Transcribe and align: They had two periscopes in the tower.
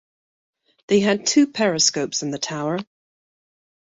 They 0.87 0.99
had 1.01 1.27
two 1.27 1.45
periscopes 1.45 2.23
in 2.23 2.31
the 2.31 2.39
tower. 2.39 2.79